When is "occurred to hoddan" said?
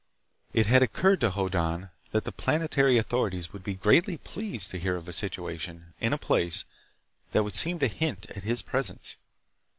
0.81-1.91